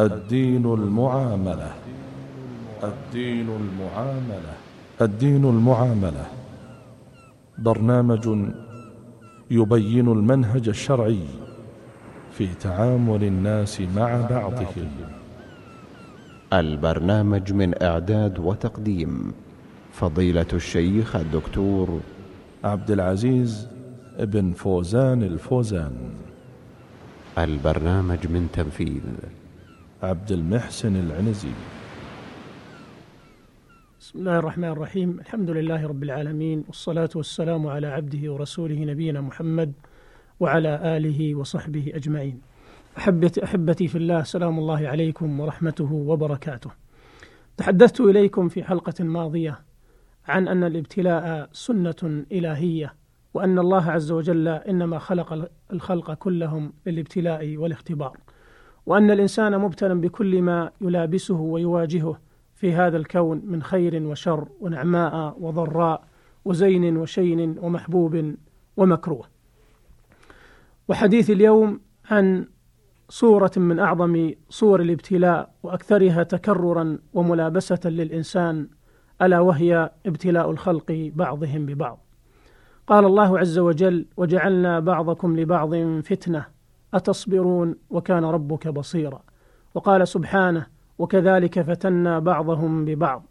الدين 0.00 0.64
المعاملة. 0.74 1.72
الدين 2.84 3.48
المعاملة. 3.48 4.54
الدين 5.00 5.44
المعاملة. 5.44 6.26
برنامج 7.58 8.28
يبين 9.50 10.08
المنهج 10.08 10.68
الشرعي 10.68 11.26
في 12.32 12.46
تعامل 12.54 13.24
الناس 13.24 13.80
مع 13.80 14.26
بعضهم. 14.30 14.90
البرنامج 16.52 17.52
من 17.52 17.82
إعداد 17.82 18.38
وتقديم 18.38 19.32
فضيلة 19.92 20.46
الشيخ 20.52 21.16
الدكتور 21.16 22.00
عبد 22.64 22.90
العزيز 22.90 23.66
بن 24.18 24.52
فوزان 24.52 25.22
الفوزان. 25.22 25.92
البرنامج 27.38 28.26
من 28.26 28.48
تنفيذ 28.52 29.02
عبد 30.02 30.32
المحسن 30.32 30.96
العنزي. 30.96 31.52
بسم 34.00 34.18
الله 34.18 34.38
الرحمن 34.38 34.68
الرحيم. 34.68 35.20
الحمد 35.20 35.50
لله 35.50 35.86
رب 35.86 36.02
العالمين 36.02 36.64
والصلاة 36.66 37.08
والسلام 37.14 37.66
على 37.66 37.86
عبده 37.86 38.32
ورسوله 38.32 38.84
نبينا 38.84 39.20
محمد 39.20 39.72
وعلى 40.40 40.96
آله 40.96 41.34
وصحبه 41.34 41.92
أجمعين. 41.94 42.40
أحبتي, 42.98 43.44
أحبتي 43.44 43.88
في 43.88 43.98
الله 43.98 44.22
سلام 44.22 44.58
الله 44.58 44.88
عليكم 44.88 45.40
ورحمته 45.40 45.92
وبركاته. 45.92 46.70
تحدثت 47.56 48.00
إليكم 48.00 48.48
في 48.48 48.64
حلقة 48.64 49.04
ماضية 49.04 49.58
عن 50.28 50.48
أن 50.48 50.64
الابتلاء 50.64 51.48
سنة 51.52 52.24
إلهية 52.32 52.94
وأن 53.34 53.58
الله 53.58 53.90
عز 53.90 54.12
وجل 54.12 54.48
إنما 54.48 54.98
خلق 54.98 55.50
الخلق 55.72 56.14
كلهم 56.14 56.72
للابتلاء 56.86 57.56
والاختبار. 57.56 58.16
وأن 58.88 59.10
الإنسان 59.10 59.58
مبتلى 59.58 59.94
بكل 59.94 60.42
ما 60.42 60.70
يلابسه 60.80 61.40
ويواجهه 61.40 62.20
في 62.54 62.72
هذا 62.72 62.96
الكون 62.96 63.42
من 63.44 63.62
خير 63.62 64.02
وشر 64.02 64.48
ونعماء 64.60 65.36
وضراء 65.40 66.04
وزين 66.44 66.96
وشين 66.96 67.58
ومحبوب 67.58 68.34
ومكروه. 68.76 69.26
وحديث 70.88 71.30
اليوم 71.30 71.80
عن 72.10 72.46
صورة 73.08 73.50
من 73.56 73.78
أعظم 73.78 74.32
صور 74.48 74.80
الابتلاء 74.80 75.54
وأكثرها 75.62 76.22
تكررا 76.22 76.98
وملابسة 77.14 77.80
للإنسان 77.84 78.68
ألا 79.22 79.40
وهي 79.40 79.90
ابتلاء 80.06 80.50
الخلق 80.50 81.10
بعضهم 81.14 81.66
ببعض. 81.66 82.04
قال 82.86 83.04
الله 83.04 83.38
عز 83.38 83.58
وجل 83.58 84.06
وجعلنا 84.16 84.80
بعضكم 84.80 85.36
لبعض 85.40 85.74
فتنة 86.00 86.57
أتصبرون 86.94 87.74
وكان 87.90 88.24
ربك 88.24 88.68
بصيرا. 88.68 89.20
وقال 89.74 90.08
سبحانه 90.08 90.66
وكذلك 90.98 91.62
فتنا 91.62 92.18
بعضهم 92.18 92.84
ببعض. 92.84 93.22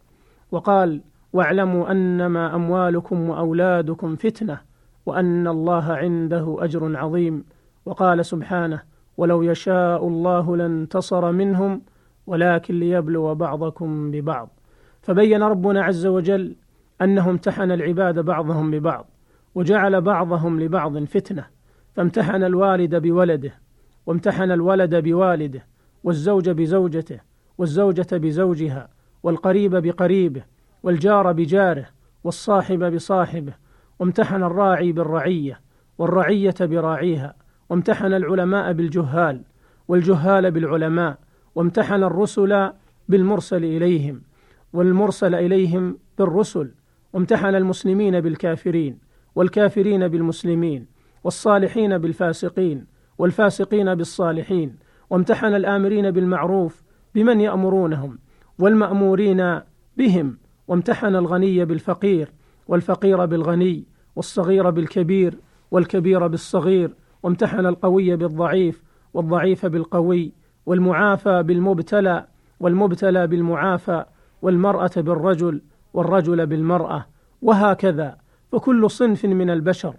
وقال 0.52 1.02
واعلموا 1.34 1.92
أنما 1.92 2.56
أموالكم 2.56 3.30
وأولادكم 3.30 4.16
فتنة 4.16 4.60
وأن 5.06 5.48
الله 5.48 5.94
عنده 5.94 6.58
أجر 6.60 6.98
عظيم. 6.98 7.44
وقال 7.86 8.26
سبحانه 8.26 8.82
ولو 9.18 9.42
يشاء 9.44 10.08
الله 10.08 10.58
لانتصر 10.58 11.32
منهم 11.32 11.82
ولكن 12.28 12.80
ليبلو 12.80 13.36
بعضكم 13.36 14.12
ببعض. 14.12 14.50
فبين 15.02 15.44
ربنا 15.44 15.84
عز 15.84 16.06
وجل 16.06 16.56
أنه 17.02 17.30
امتحن 17.30 17.72
العباد 17.72 18.20
بعضهم 18.20 18.72
ببعض 18.72 19.06
وجعل 19.56 20.02
بعضهم 20.02 20.60
لبعض 20.60 21.04
فتنة. 21.04 21.57
فامتحن 21.98 22.44
الوالد 22.44 22.96
بولده 22.96 23.54
وامتحن 24.06 24.52
الولد 24.52 24.96
بوالده 24.96 25.66
والزوج 26.04 26.50
بزوجته 26.50 27.20
والزوجة 27.58 28.08
بزوجها 28.12 28.90
والقريب 29.24 29.76
بقريبه 29.76 30.44
والجار 30.84 31.32
بجاره 31.32 31.86
والصاحب 32.24 32.84
بصاحبه 32.84 33.54
وامتحن 34.00 34.44
الراعي 34.44 34.92
بالرعية 34.92 35.62
والرعية 35.98 36.56
براعيها 36.62 37.36
وامتحن 37.70 38.14
العلماء 38.14 38.74
بالجهال 38.74 39.42
والجهال 39.88 40.52
بالعلماء 40.52 41.18
وامتحن 41.56 42.04
الرسل 42.04 42.72
بالمرسل 43.10 43.66
إليهم 43.66 44.22
والمرسل 44.74 45.36
إليهم 45.36 45.98
بالرسل 46.18 46.72
وامتحن 47.14 47.56
المسلمين 47.56 48.22
بالكافرين 48.22 48.98
والكافرين 49.36 50.08
بالمسلمين 50.08 50.97
والصالحين 51.28 51.98
بالفاسقين 51.98 52.86
والفاسقين 53.18 53.96
بالصالحين 53.96 54.76
وامتحن 55.10 55.56
الآمرين 55.56 56.12
بالمعروف 56.12 56.84
بمن 57.16 57.42
يأمرونهم 57.42 58.20
والمأمورين 58.60 59.62
بهم 59.98 60.38
وامتحن 60.68 61.16
الغني 61.16 61.66
بالفقير 61.66 62.34
والفقير 62.68 63.26
بالغني 63.26 63.86
والصغير 64.16 64.70
بالكبير 64.70 65.40
والكبير 65.72 66.28
بالصغير 66.28 66.96
وامتحن 67.24 67.66
القوي 67.66 68.16
بالضعيف 68.16 68.84
والضعيف 69.14 69.66
بالقوي 69.66 70.34
والمعافى 70.66 71.44
بالمبتلى 71.44 72.28
والمبتلى 72.60 73.28
بالمعافى 73.28 74.06
والمرأة 74.42 74.92
بالرجل 74.98 75.62
والرجل 75.94 76.46
بالمرأة 76.46 77.06
وهكذا. 77.42 78.18
فكل 78.52 78.90
صنف 78.90 79.26
من 79.26 79.50
البشر 79.50 79.96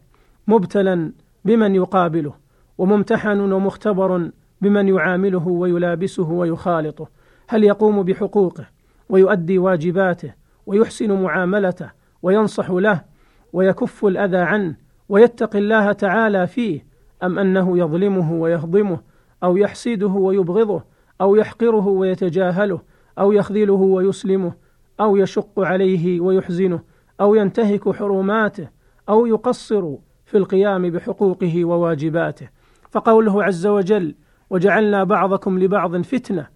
مبتلى 0.49 1.13
بمن 1.45 1.75
يقابله 1.75 2.35
وممتحن 2.79 3.53
ومختبر 3.53 4.31
بمن 4.61 4.89
يعامله 4.89 5.49
ويلابسه 5.49 6.31
ويخالطه. 6.31 7.09
هل 7.49 7.65
يقوم 7.65 8.03
بحقوقه 8.03 8.67
ويؤدي 9.09 9.59
واجباته 9.59 10.35
ويحسن 10.67 11.23
معاملته 11.23 11.91
وينصح 12.23 12.71
له 12.71 13.05
ويكف 13.53 14.05
الأذى 14.05 14.37
عنه 14.37 14.77
ويتقي 15.09 15.59
الله 15.59 15.93
تعالى 15.93 16.47
فيه 16.47 16.87
أم 17.23 17.39
أنه 17.39 17.79
يظلمه 17.79 18.33
ويهضمه 18.33 19.01
أو 19.43 19.57
يحسده 19.57 20.07
ويبغضه 20.07 20.83
أو 21.21 21.37
يحقره 21.37 21.87
ويتجاهله 21.87 22.81
أو 23.19 23.33
يخذله 23.33 23.73
ويسلمه 23.73 24.53
أو 25.01 25.17
يشق 25.17 25.61
عليه 25.61 26.21
ويحزنه 26.21 26.81
أو 27.21 27.35
ينتهك 27.35 27.91
حرماته 27.91 28.69
أو 29.09 29.27
يقصر 29.27 29.95
في 30.29 30.39
القيام 30.39 30.91
بحقوقه 30.91 31.65
وواجباته. 31.65 32.49
فقوله 32.91 33.45
عز 33.45 33.67
وجل 33.67 34.15
وجعلنا 34.51 35.05
بعضكم 35.05 35.59
لبعض 35.59 35.97
فتنة 35.97 36.47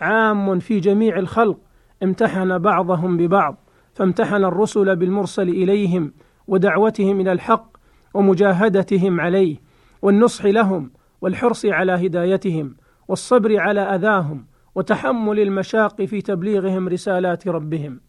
عام 0.00 0.58
في 0.58 0.80
جميع 0.80 1.18
الخلق 1.18 1.58
امتحن 2.02 2.58
بعضهم 2.58 3.16
ببعض 3.16 3.56
فامتحن 3.94 4.44
الرسل 4.44 4.96
بالمرسل 4.96 5.48
إليهم 5.48 6.12
ودعوتهم 6.48 7.20
إلى 7.20 7.32
الحق 7.32 7.76
ومجاهدتهم 8.14 9.20
عليه 9.20 9.56
والنصح 10.02 10.44
لهم 10.44 10.90
والحرص 11.20 11.66
على 11.66 11.92
هدايتهم 11.92 12.76
والصبر 13.08 13.60
على 13.60 13.80
أذاهم 13.80 14.46
وتحمل 14.74 15.40
المشاق 15.40 16.02
في 16.04 16.20
تبليغهم 16.20 16.88
رسالات 16.88 17.48
ربهم. 17.48 18.00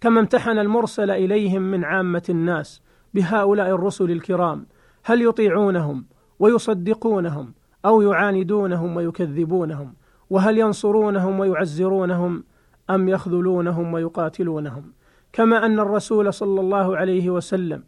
كما 0.00 0.20
امتحن 0.20 0.58
المرسل 0.58 1.10
إليهم 1.10 1.62
من 1.62 1.84
عامة 1.84 2.22
الناس. 2.28 2.82
بهؤلاء 3.14 3.68
الرسل 3.68 4.10
الكرام 4.10 4.66
هل 5.04 5.22
يطيعونهم 5.22 6.06
ويصدقونهم 6.38 7.54
أو 7.84 8.02
يعاندونهم 8.02 8.96
ويكذبونهم؟ 8.96 9.94
وهل 10.30 10.58
ينصرونهم 10.58 11.40
ويعزرونهم 11.40 12.44
أم 12.90 13.08
يخذلونهم 13.08 13.94
ويقاتلونهم؟ 13.94 14.92
كما 15.32 15.66
أن 15.66 15.80
الرسول 15.80 16.32
صلى 16.32 16.60
الله 16.60 16.96
عليه 16.96 17.30
وسلم 17.30 17.84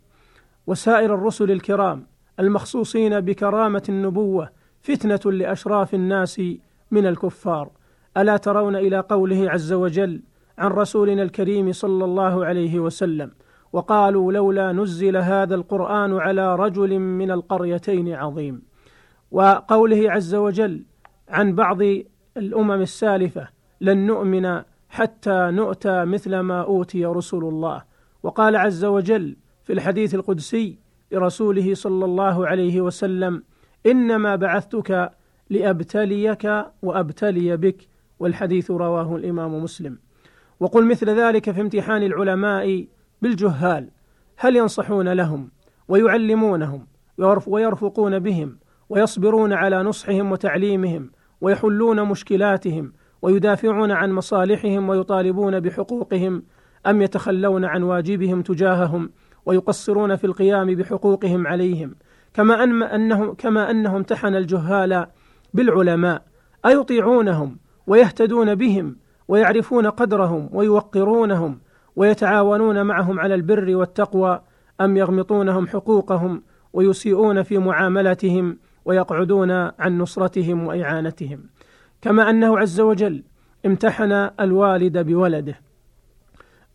وسائر 0.67 1.15
الرسل 1.15 1.51
الكرام 1.51 2.07
المخصوصين 2.41 3.21
بكرامة 3.21 3.83
النبوة 3.89 4.51
فتنة 4.83 5.33
لأشراف 5.33 5.95
الناس 5.95 6.41
من 6.91 7.07
الكفار. 7.07 7.71
ألا 8.17 8.37
ترون 8.37 8.77
إلى 8.77 9.01
قوله 9.01 9.51
عز 9.51 9.73
وجل 9.73 10.23
عن 10.59 10.71
رسولنا 10.71 11.23
الكريم 11.23 11.73
صلى 11.73 12.05
الله 12.05 12.45
عليه 12.45 12.81
وسلم 12.81 13.31
وقالوا 13.77 14.33
لولا 14.33 14.73
نزل 14.73 15.17
هذا 15.17 15.55
القرآن 15.55 16.19
على 16.19 16.57
رجل 16.57 16.99
من 16.99 17.31
القريتين 17.31 18.13
عظيم. 18.13 18.63
وقوله 19.31 20.11
عز 20.13 20.35
وجل 20.35 20.85
عن 21.29 21.55
بعض 21.55 21.79
الأمم 22.37 22.81
السالفة 22.83 23.49
لن 23.81 24.07
نؤمن 24.07 24.63
حتى 24.89 25.51
نؤتى 25.53 26.05
مثل 26.05 26.39
ما 26.39 26.63
أوتي 26.63 27.07
رسل 27.07 27.39
الله. 27.39 27.83
وقال 28.23 28.57
عز 28.57 28.85
وجل 28.85 29.37
في 29.65 29.73
الحديث 29.73 30.15
القدسي 30.15 30.79
لرسوله 31.13 31.75
صلى 31.75 32.05
الله 32.05 32.47
عليه 32.47 32.81
وسلم 32.81 33.43
إنما 33.87 34.37
بعثتك 34.37 35.11
لأبتليك 35.51 36.65
وأبتلي 36.83 37.57
بك. 37.57 37.89
والحديث 38.19 38.71
رواه 38.71 39.17
الإمام 39.17 39.63
مسلم. 39.63 39.99
وقل 40.61 40.87
مثل 40.87 41.11
ذلك 41.11 41.51
في 41.51 41.61
امتحان 41.61 42.03
العلماء 42.03 42.87
بالجهال 43.27 43.91
هل 44.37 44.57
ينصحون 44.57 45.09
لهم 45.09 45.51
ويعلمونهم 45.89 46.87
ويرفقون 47.47 48.19
بهم 48.19 48.59
ويصبرون 48.89 49.53
على 49.53 49.83
نصحهم 49.83 50.33
وتعليمهم 50.33 51.11
ويحلون 51.41 52.03
مشكلاتهم 52.03 52.93
ويدافعون 53.23 53.93
عن 53.93 54.13
مصالحهم 54.13 54.89
ويطالبون 54.89 55.61
بحقوقهم 55.61 56.43
أم 56.87 57.03
يتخلون 57.03 57.65
عن 57.65 57.83
واجبهم 57.83 58.43
تجاههم 58.43 59.11
ويقصرون 59.47 60.17
في 60.17 60.25
القيام 60.25 60.75
بحقوقهم 60.75 61.47
عليهم؟ 61.47 61.95
كما 62.35 62.65
أن 62.65 62.83
أنهم 62.83 63.35
كما 63.35 63.71
أنه 63.71 63.97
امتحن 63.97 64.35
الجهال 64.35 65.07
بالعلماء 65.55 66.23
أيطيعونهم 66.67 67.59
ويهتدون 67.87 68.55
بهم 68.55 68.97
ويعرفون 69.29 69.87
قدرهم 69.87 70.49
ويوقرونهم 70.53 71.59
ويتعاونون 71.97 72.83
معهم 72.83 73.21
على 73.21 73.35
البر 73.35 73.77
والتقوى 73.77 74.41
أم 74.81 74.97
يغمطونهم 74.97 75.67
حقوقهم 75.67 76.43
ويسيئون 76.73 77.43
في 77.43 77.59
معاملتهم 77.59 78.59
ويقعدون 78.85 79.51
عن 79.51 79.99
نصرتهم 79.99 80.67
وإعانتهم. 80.67 81.45
كما 82.03 82.31
أنه 82.31 82.59
عز 82.59 82.81
وجل 82.81 83.23
امتحن 83.67 84.13
الوالد 84.41 84.99
بولده 84.99 85.61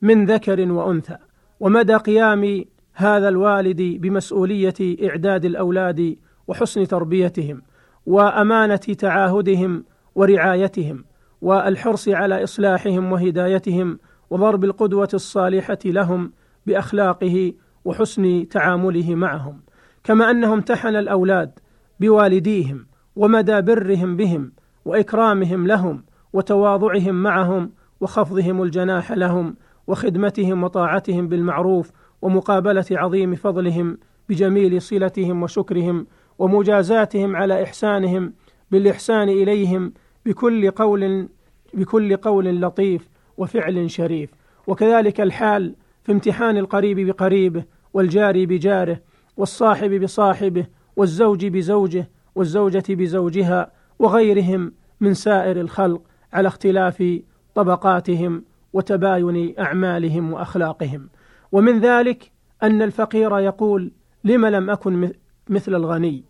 من 0.01 0.25
ذكر 0.25 0.71
وأنثى. 0.71 1.17
ومدى 1.59 1.95
قيام 1.95 2.65
هذا 2.93 3.29
الوالد 3.29 3.81
بمسؤولية 3.81 5.09
إعداد 5.09 5.45
الأولاد 5.45 6.15
وحسن 6.47 6.87
تربيتهم 6.87 7.61
وأمانة 8.05 8.75
تعاهدهم 8.75 9.83
ورعايتهم 10.15 11.05
والحرص 11.41 12.09
على 12.09 12.43
إصلاحهم 12.43 13.11
وهدايتهم 13.11 13.99
وضرب 14.31 14.63
القدوة 14.63 15.09
الصالحة 15.13 15.77
لهم 15.85 16.31
بأخلاقه 16.65 17.53
وحسن 17.85 18.47
تعامله 18.47 19.15
معهم 19.15 19.61
كما 20.03 20.31
أنه 20.31 20.53
امتحن 20.53 20.95
الأولاد 20.95 21.59
بوالديهم 21.99 22.85
ومدى 23.15 23.61
برهم 23.61 24.17
بهم 24.17 24.51
وإكرامهم 24.85 25.67
لهم 25.67 26.03
وتواضعهم 26.33 27.15
معهم 27.15 27.71
وخفضهم 28.01 28.63
الجناح 28.63 29.11
لهم 29.11 29.55
وخدمتهم 29.87 30.63
وطاعتهم 30.63 31.27
بالمعروف 31.27 31.91
ومقابلة 32.21 32.85
عظيم 32.91 33.35
فضلهم 33.35 33.97
بجميل 34.29 34.81
صلتهم 34.81 35.43
وشكرهم 35.43 36.07
ومجازاتهم 36.39 37.35
على 37.35 37.63
إحسانهم 37.63 38.33
بالإحسان 38.71 39.29
إليهم 39.29 39.93
بكل 40.25 40.71
قول 40.71 41.29
بكل 41.73 42.17
قول 42.17 42.61
لطيف 42.61 43.10
وفعل 43.41 43.91
شريف. 43.91 44.29
وكذلك 44.67 45.21
الحال 45.21 45.75
في 46.03 46.11
امتحان 46.11 46.57
القريب 46.57 46.99
بقريبه 46.99 47.63
والجار 47.93 48.45
بجاره 48.45 48.99
والصاحب 49.37 50.03
بصاحبه 50.03 50.65
والزوج 50.95 51.45
بزوجه 51.45 52.09
والزوجة 52.35 52.83
بزوجها 52.89 53.71
وغيرهم 53.99 54.73
من 54.99 55.13
سائر 55.13 55.61
الخلق 55.61 56.01
على 56.33 56.47
اختلاف 56.47 57.19
طبقاتهم 57.55 58.43
وتباين 58.73 59.59
أعمالهم 59.59 60.33
وأخلاقهم. 60.33 61.09
ومن 61.51 61.79
ذلك 61.79 62.31
أن 62.63 62.81
الفقير 62.81 63.39
يقول 63.39 63.91
لم 64.23 64.45
لم 64.45 64.69
أكن 64.69 65.11
مثل 65.49 65.75
الغني؟ 65.75 66.23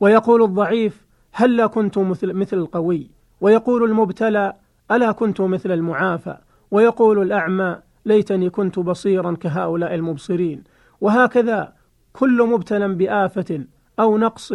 ويقول 0.00 0.42
الضعيف 0.42 1.06
هلا 1.32 1.66
كنت 1.66 1.98
مثل 1.98 2.56
القوي؟ 2.58 3.10
ويقول 3.40 3.84
المبتلى 3.84 4.52
ألا 4.90 5.12
كنت 5.12 5.40
مثل 5.40 5.72
المعافى 5.72 6.36
ويقول 6.70 7.22
الأعمى 7.22 7.76
ليتني 8.06 8.50
كنت 8.50 8.78
بصيرا 8.78 9.32
كهؤلاء 9.32 9.94
المبصرين 9.94 10.64
وهكذا 11.00 11.72
كل 12.12 12.42
مبتلى 12.42 12.88
بآفة 12.88 13.64
أو 14.00 14.18
نقص 14.18 14.54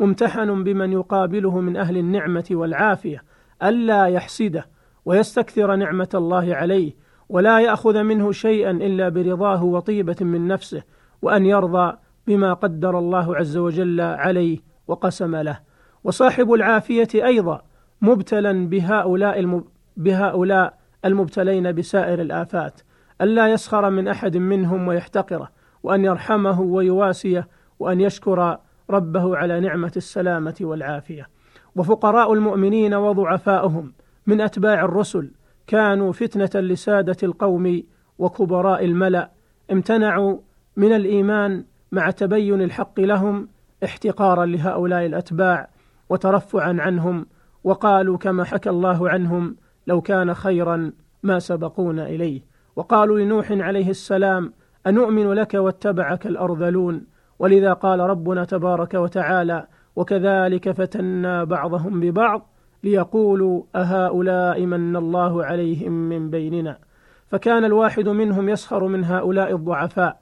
ممتحن 0.00 0.64
بمن 0.64 0.92
يقابله 0.92 1.60
من 1.60 1.76
أهل 1.76 1.96
النعمة 1.96 2.44
والعافية 2.50 3.24
ألا 3.62 4.06
يحسده 4.06 4.66
ويستكثر 5.04 5.76
نعمة 5.76 6.08
الله 6.14 6.54
عليه 6.54 6.92
ولا 7.28 7.60
يأخذ 7.60 8.02
منه 8.02 8.32
شيئا 8.32 8.70
إلا 8.70 9.08
برضاه 9.08 9.64
وطيبة 9.64 10.16
من 10.20 10.48
نفسه 10.48 10.82
وأن 11.22 11.46
يرضى 11.46 11.96
بما 12.26 12.52
قدر 12.52 12.98
الله 12.98 13.36
عز 13.36 13.56
وجل 13.56 14.00
عليه 14.00 14.58
وقسم 14.88 15.36
له 15.36 15.58
وصاحب 16.04 16.52
العافية 16.52 17.08
أيضا 17.14 17.62
مبتلا 18.02 18.68
بهؤلاء. 18.68 19.62
بهؤلاء 19.96 20.78
المبتلين 21.04 21.72
بسائر 21.72 22.20
الآفات 22.20 22.80
الا 23.20 23.48
يسخر 23.48 23.90
من 23.90 24.08
أحد 24.08 24.36
منهم 24.36 24.88
ويحتقره 24.88 25.50
وأن 25.82 26.04
يرحمه 26.04 26.60
ويواسيه 26.60 27.48
وأن 27.78 28.00
يشكر 28.00 28.58
ربه 28.90 29.36
على 29.36 29.60
نعمة 29.60 29.92
السلامة 29.96 30.54
والعافية. 30.60 31.28
وفقراء 31.76 32.32
المؤمنين 32.32 32.94
وضعفاؤهم 32.94 33.92
من 34.26 34.40
أتباع 34.40 34.84
الرسل 34.84 35.30
كانوا 35.66 36.12
فتنة 36.12 36.60
لسادة 36.60 37.16
القوم 37.22 37.82
وكبراء 38.18 38.84
الملأ 38.84 39.30
امتنعوا 39.72 40.38
من 40.76 40.92
الإيمان 40.92 41.64
مع 41.92 42.10
تبين 42.10 42.62
الحق 42.62 43.00
لهم 43.00 43.48
احتقارا 43.84 44.46
لهؤلاء 44.46 45.06
الأتباع 45.06 45.68
وترفعا 46.08 46.76
عنهم 46.80 47.26
وقالوا 47.64 48.18
كما 48.18 48.44
حكى 48.44 48.70
الله 48.70 49.10
عنهم 49.10 49.56
لو 49.90 50.00
كان 50.00 50.34
خيرا 50.34 50.92
ما 51.22 51.38
سبقونا 51.38 52.08
إليه. 52.08 52.40
وقالوا 52.76 53.18
لنوح 53.18 53.52
عليه 53.52 53.90
السلام 53.90 54.52
أنؤمن 54.86 55.32
لك 55.32 55.54
واتبعك 55.54 56.26
الأرذلون؟ 56.26 57.06
ولذا 57.38 57.72
قال 57.72 58.00
ربنا 58.00 58.44
تبارك 58.44 58.94
وتعالى 58.94 59.66
وكذلك 59.96 60.70
فتنا 60.70 61.44
بعضهم 61.44 62.00
ببعض 62.00 62.50
ليقولوا 62.84 63.62
أهؤلاء 63.74 64.66
من 64.66 64.96
الله 64.96 65.44
عليهم 65.44 65.92
من 65.92 66.30
بيننا. 66.30 66.78
فكان 67.26 67.64
الواحد 67.64 68.08
منهم 68.08 68.48
يسخر 68.48 68.86
من 68.86 69.04
هؤلاء 69.04 69.54
الضعفاء 69.54 70.20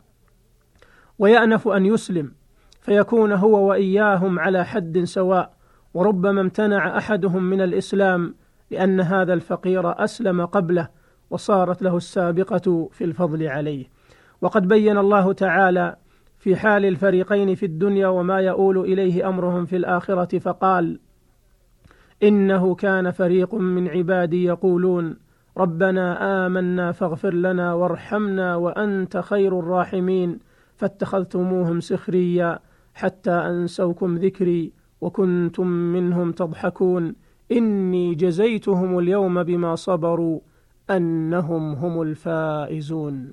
ويأنف 1.18 1.68
أن 1.68 1.86
يسلم 1.86 2.32
فيكون 2.80 3.32
هو 3.32 3.68
وإياهم 3.68 4.38
على 4.38 4.64
حد 4.64 5.04
سواء 5.04 5.52
وربما 5.94 6.40
امتنع 6.40 6.98
أحدهم 6.98 7.42
من 7.42 7.60
الإسلام 7.60 8.34
لأن 8.70 9.00
هذا 9.00 9.34
الفقير 9.34 10.04
أسلم 10.04 10.46
قبله 10.46 10.88
وصارت 11.30 11.82
له 11.82 11.96
السابقة 11.96 12.88
في 12.92 13.04
الفضل 13.04 13.46
عليه. 13.46 13.86
وقد 14.40 14.68
بين 14.68 14.98
الله 14.98 15.32
تعالى 15.32 15.96
في 16.38 16.56
حال 16.56 16.84
الفريقين 16.84 17.54
في 17.54 17.66
الدنيا 17.66 18.08
وما 18.08 18.38
يؤول 18.38 18.78
إليه 18.78 19.28
أمرهم 19.28 19.64
في 19.66 19.76
الآخرة 19.76 20.38
فقال 20.38 21.00
إنه 22.22 22.74
كان 22.74 23.10
فريق 23.10 23.54
من 23.54 23.88
عبادي 23.88 24.44
يقولون 24.44 25.16
ربنا 25.56 26.46
آمنا 26.46 26.92
فاغفر 26.92 27.34
لنا 27.34 27.74
وارحمنا 27.74 28.56
وأنت 28.56 29.16
خير 29.16 29.58
الراحمين 29.58 30.38
فاتخذتموهم 30.76 31.80
سخريا 31.80 32.58
حتى 32.94 33.30
أنسوكم 33.30 34.16
ذكري 34.16 34.72
وكنتم 35.00 35.66
منهم 35.66 36.32
تضحكون. 36.32 37.14
إني 37.52 38.14
جزيتهم 38.14 38.98
اليوم 38.98 39.42
بما 39.42 39.74
صبروا 39.74 40.40
أنهم 40.90 41.72
هم 41.72 42.02
الفائزون. 42.02 43.32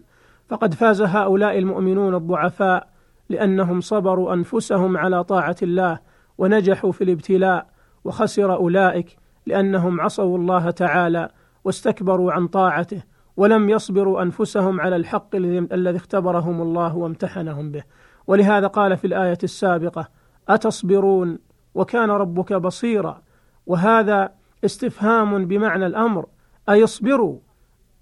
فقد 0.50 0.74
فاز 0.74 1.02
هؤلاء 1.02 1.58
المؤمنون 1.58 2.16
الضعفاء 2.16 2.90
لأنهم 3.30 3.82
صبروا 3.82 4.34
أنفسهم 4.34 4.98
على 4.98 5.24
طاعة 5.24 5.56
الله 5.64 6.00
ونجحوا 6.38 6.92
في 6.92 7.04
الابتلاء 7.04 7.68
وخسر 8.04 8.56
أولئك 8.56 9.18
لأنهم 9.46 10.02
عصوا 10.02 10.38
الله 10.38 10.72
تعالى 10.72 11.30
واستكبروا 11.64 12.32
عن 12.32 12.48
طاعته 12.48 13.04
ولم 13.38 13.70
يصبروا 13.70 14.22
أنفسهم 14.22 14.82
على 14.82 14.96
الحق 14.96 15.36
الذي 15.36 15.98
اختبرهم 15.98 16.62
الله 16.62 16.98
وامتحنهم 16.98 17.72
به. 17.72 17.84
ولهذا 18.28 18.68
قال 18.68 18.98
في 18.98 19.08
الآية 19.08 19.38
السابقة 19.44 20.08
أتصبرون 20.50 21.40
وكان 21.76 22.12
ربك 22.12 22.54
بصيرا. 22.54 23.22
وهذا 23.68 24.32
استفهام 24.66 25.46
بمعنى 25.46 25.86
الأمر 25.86 26.26
أي 26.70 26.84
اصبروا 26.84 27.40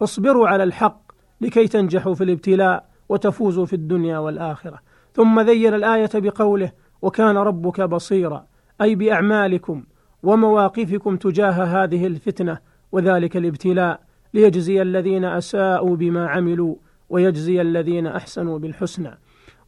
اصبروا 0.02 0.48
على 0.48 0.64
الحق 0.64 1.12
لكي 1.42 1.68
تنجحوا 1.68 2.14
في 2.14 2.24
الابتلاء 2.24 2.90
وتفوزوا 3.10 3.66
في 3.66 3.74
الدنيا 3.74 4.18
والآخرة. 4.18 4.80
ثم 5.14 5.40
ذين 5.40 5.74
الآية 5.74 6.10
بقوله 6.16 6.72
وكان 7.02 7.38
ربك 7.38 7.82
بصيرا 7.82 8.46
أي 8.82 8.96
بأعمالكم 8.96 9.84
ومواقفكم 10.24 11.18
تجاه 11.18 11.52
هذه 11.52 12.08
الفتنة 12.08 12.58
وذلك 12.92 13.38
الابتلاء. 13.38 14.00
ليجزي 14.34 14.82
الذين 14.82 15.26
أساءوا 15.26 15.96
بما 15.96 16.28
عملوا 16.30 16.76
ويجزي 17.10 17.62
الذين 17.62 18.08
أحسنوا 18.08 18.60
بالحسنى. 18.60 19.20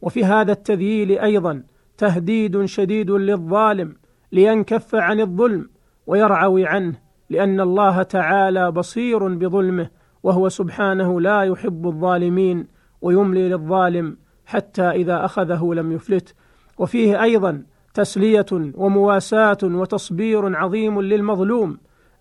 وفي 0.02 0.24
هذا 0.24 0.52
التذييل 0.52 1.18
أيضا 1.18 1.62
تهديد 1.98 2.64
شديد 2.64 3.10
للظالم 3.10 3.96
لينكف 4.32 4.94
عن 4.94 5.20
الظلم 5.20 5.68
ويرعوي 6.06 6.66
عنه 6.66 6.94
لأن 7.30 7.60
الله 7.60 8.02
تعالى 8.02 8.70
بصير 8.70 9.28
بظلمه 9.28 9.90
وهو 10.22 10.48
سبحانه 10.48 11.20
لا 11.20 11.42
يحب 11.42 11.86
الظالمين 11.86 12.66
ويملي 13.02 13.48
للظالم 13.48 14.16
حتى 14.46 14.90
إذا 14.90 15.24
أخذه 15.24 15.74
لم 15.74 15.92
يفلت 15.92 16.34
وفيه 16.78 17.22
أيضا 17.22 17.62
تسلية 17.94 18.46
ومواساة 18.52 19.58
وتصبير 19.62 20.56
عظيم 20.56 21.00
للمظلوم 21.00 21.78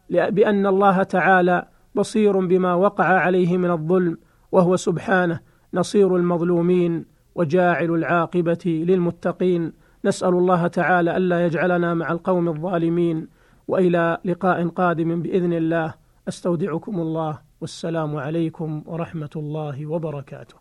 بأن 0.09 0.65
الله 0.67 1.03
تعالى 1.03 1.67
بصير 1.95 2.45
بما 2.45 2.73
وقع 2.73 3.05
عليه 3.05 3.57
من 3.57 3.71
الظلم 3.71 4.17
وهو 4.51 4.75
سبحانه 4.75 5.39
نصير 5.73 6.15
المظلومين 6.15 7.05
وجاعل 7.35 7.91
العاقبة 7.91 8.83
للمتقين. 8.87 9.73
نسأل 10.05 10.29
الله 10.29 10.67
تعالى 10.67 11.17
ألا 11.17 11.45
يجعلنا 11.45 11.93
مع 11.93 12.11
القوم 12.11 12.47
الظالمين 12.47 13.27
وإلى 13.67 14.17
لقاء 14.25 14.67
قادم 14.67 15.21
بإذن 15.21 15.53
الله. 15.53 15.93
أستودعكم 16.27 16.99
الله. 16.99 17.39
والسلام 17.61 18.15
عليكم 18.15 18.83
ورحمة 18.85 19.29
الله 19.35 19.85
وبركاته. 19.85 20.55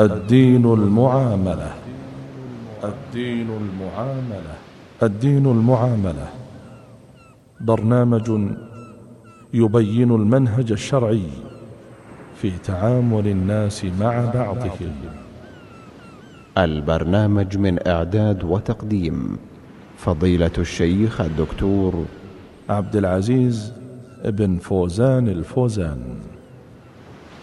الدين 0.00 0.64
المعاملة. 0.72 1.74
الدين 2.84 3.48
المعاملة. 3.50 4.54
الدين 5.02 5.46
المعاملة. 5.46 6.28
برنامج 7.60 8.28
يبين 9.54 10.10
المنهج 10.10 10.72
الشرعي 10.72 11.30
في 12.34 12.50
تعامل 12.58 13.26
الناس 13.28 13.84
مع 13.84 14.30
بعضهم. 14.34 15.25
البرنامج 16.58 17.58
من 17.58 17.88
إعداد 17.88 18.44
وتقديم 18.44 19.38
فضيلة 19.98 20.50
الشيخ 20.58 21.20
الدكتور 21.20 22.04
عبد 22.68 22.96
العزيز 22.96 23.72
بن 24.24 24.58
فوزان 24.58 25.28
الفوزان. 25.28 26.18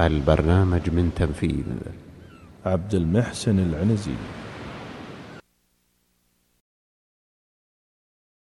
البرنامج 0.01 0.89
من 0.89 1.11
تنفيذ 1.15 1.63
عبد 2.65 2.95
المحسن 2.95 3.59
العنزي. 3.59 4.11